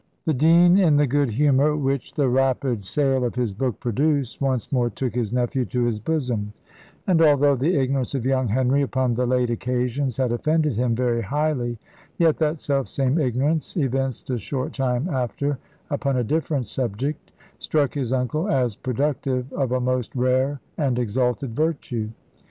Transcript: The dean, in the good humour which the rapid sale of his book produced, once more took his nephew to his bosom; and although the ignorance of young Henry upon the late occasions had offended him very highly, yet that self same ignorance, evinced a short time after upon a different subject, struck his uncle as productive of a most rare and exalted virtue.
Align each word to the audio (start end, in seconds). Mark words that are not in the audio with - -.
The 0.25 0.33
dean, 0.33 0.79
in 0.79 0.97
the 0.97 1.05
good 1.05 1.29
humour 1.29 1.75
which 1.77 2.15
the 2.15 2.27
rapid 2.27 2.83
sale 2.83 3.23
of 3.23 3.35
his 3.35 3.53
book 3.53 3.79
produced, 3.79 4.41
once 4.41 4.71
more 4.71 4.89
took 4.89 5.13
his 5.13 5.31
nephew 5.31 5.63
to 5.65 5.83
his 5.85 5.99
bosom; 5.99 6.53
and 7.05 7.21
although 7.21 7.55
the 7.55 7.79
ignorance 7.79 8.15
of 8.15 8.25
young 8.25 8.47
Henry 8.47 8.81
upon 8.81 9.13
the 9.13 9.27
late 9.27 9.51
occasions 9.51 10.17
had 10.17 10.31
offended 10.31 10.73
him 10.75 10.95
very 10.95 11.21
highly, 11.21 11.77
yet 12.17 12.37
that 12.39 12.57
self 12.59 12.87
same 12.87 13.19
ignorance, 13.19 13.77
evinced 13.77 14.31
a 14.31 14.39
short 14.39 14.73
time 14.73 15.07
after 15.07 15.59
upon 15.91 16.17
a 16.17 16.23
different 16.23 16.65
subject, 16.65 17.31
struck 17.59 17.93
his 17.93 18.11
uncle 18.11 18.49
as 18.49 18.75
productive 18.75 19.53
of 19.53 19.71
a 19.71 19.79
most 19.79 20.15
rare 20.15 20.59
and 20.79 20.97
exalted 20.97 21.55
virtue. 21.55 22.09